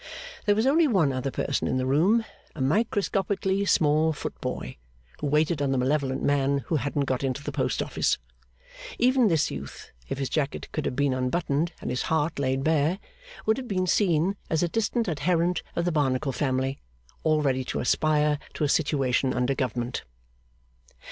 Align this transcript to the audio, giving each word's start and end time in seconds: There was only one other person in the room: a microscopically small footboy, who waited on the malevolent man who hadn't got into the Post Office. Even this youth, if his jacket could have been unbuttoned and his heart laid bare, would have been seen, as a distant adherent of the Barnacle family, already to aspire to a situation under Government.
There 0.47 0.55
was 0.55 0.65
only 0.65 0.87
one 0.87 1.13
other 1.13 1.29
person 1.29 1.67
in 1.67 1.77
the 1.77 1.85
room: 1.85 2.25
a 2.55 2.59
microscopically 2.59 3.65
small 3.65 4.13
footboy, 4.13 4.77
who 5.19 5.27
waited 5.27 5.61
on 5.61 5.71
the 5.71 5.77
malevolent 5.77 6.23
man 6.23 6.63
who 6.65 6.77
hadn't 6.77 7.05
got 7.05 7.23
into 7.23 7.43
the 7.43 7.51
Post 7.51 7.83
Office. 7.83 8.17
Even 8.97 9.27
this 9.27 9.51
youth, 9.51 9.91
if 10.09 10.17
his 10.17 10.27
jacket 10.27 10.71
could 10.71 10.85
have 10.85 10.95
been 10.95 11.13
unbuttoned 11.13 11.73
and 11.81 11.91
his 11.91 12.01
heart 12.09 12.39
laid 12.39 12.63
bare, 12.63 12.97
would 13.45 13.57
have 13.57 13.67
been 13.67 13.85
seen, 13.85 14.37
as 14.49 14.63
a 14.63 14.67
distant 14.67 15.07
adherent 15.07 15.61
of 15.75 15.85
the 15.85 15.91
Barnacle 15.91 16.31
family, 16.31 16.79
already 17.23 17.63
to 17.65 17.79
aspire 17.79 18.39
to 18.55 18.63
a 18.63 18.69
situation 18.69 19.35
under 19.35 19.53
Government. 19.53 20.03